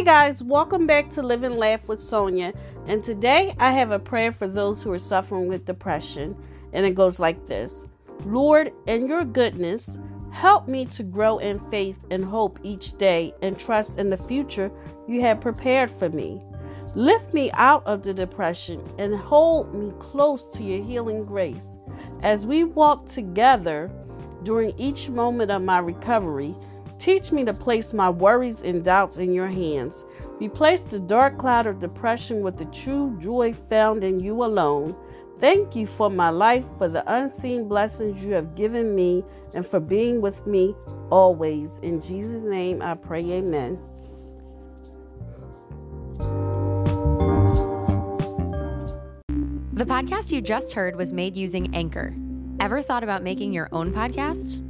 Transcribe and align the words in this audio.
Hey 0.00 0.06
guys, 0.06 0.42
welcome 0.42 0.86
back 0.86 1.10
to 1.10 1.22
Live 1.22 1.42
and 1.42 1.56
Laugh 1.56 1.86
with 1.86 2.00
Sonya. 2.00 2.54
And 2.86 3.04
today 3.04 3.54
I 3.58 3.70
have 3.72 3.90
a 3.90 3.98
prayer 3.98 4.32
for 4.32 4.48
those 4.48 4.82
who 4.82 4.90
are 4.92 4.98
suffering 4.98 5.46
with 5.46 5.66
depression. 5.66 6.34
And 6.72 6.86
it 6.86 6.94
goes 6.94 7.20
like 7.20 7.46
this 7.46 7.84
Lord, 8.24 8.72
in 8.86 9.06
your 9.06 9.26
goodness, 9.26 9.98
help 10.32 10.68
me 10.68 10.86
to 10.86 11.02
grow 11.02 11.36
in 11.36 11.58
faith 11.70 11.98
and 12.10 12.24
hope 12.24 12.58
each 12.62 12.96
day 12.96 13.34
and 13.42 13.58
trust 13.58 13.98
in 13.98 14.08
the 14.08 14.16
future 14.16 14.72
you 15.06 15.20
have 15.20 15.38
prepared 15.38 15.90
for 15.90 16.08
me. 16.08 16.40
Lift 16.94 17.34
me 17.34 17.50
out 17.52 17.86
of 17.86 18.02
the 18.02 18.14
depression 18.14 18.82
and 18.96 19.14
hold 19.14 19.74
me 19.74 19.92
close 19.98 20.48
to 20.48 20.62
your 20.62 20.82
healing 20.82 21.26
grace. 21.26 21.68
As 22.22 22.46
we 22.46 22.64
walk 22.64 23.06
together 23.06 23.90
during 24.44 24.72
each 24.78 25.10
moment 25.10 25.50
of 25.50 25.60
my 25.60 25.78
recovery, 25.78 26.56
Teach 27.00 27.32
me 27.32 27.46
to 27.46 27.54
place 27.54 27.94
my 27.94 28.10
worries 28.10 28.60
and 28.60 28.84
doubts 28.84 29.16
in 29.16 29.32
your 29.32 29.48
hands. 29.48 30.04
Replace 30.38 30.82
the 30.82 31.00
dark 31.00 31.38
cloud 31.38 31.66
of 31.66 31.80
depression 31.80 32.42
with 32.42 32.58
the 32.58 32.66
true 32.66 33.16
joy 33.18 33.54
found 33.54 34.04
in 34.04 34.20
you 34.20 34.44
alone. 34.44 34.94
Thank 35.40 35.74
you 35.74 35.86
for 35.86 36.10
my 36.10 36.28
life, 36.28 36.66
for 36.76 36.88
the 36.88 37.02
unseen 37.10 37.66
blessings 37.66 38.22
you 38.22 38.34
have 38.34 38.54
given 38.54 38.94
me, 38.94 39.24
and 39.54 39.66
for 39.66 39.80
being 39.80 40.20
with 40.20 40.46
me 40.46 40.74
always. 41.08 41.78
In 41.78 42.02
Jesus' 42.02 42.44
name 42.44 42.82
I 42.82 42.92
pray, 42.96 43.24
Amen. 43.32 43.78
The 49.72 49.86
podcast 49.86 50.30
you 50.32 50.42
just 50.42 50.74
heard 50.74 50.96
was 50.96 51.14
made 51.14 51.34
using 51.34 51.74
Anchor. 51.74 52.14
Ever 52.60 52.82
thought 52.82 53.02
about 53.02 53.22
making 53.22 53.54
your 53.54 53.70
own 53.72 53.90
podcast? 53.90 54.69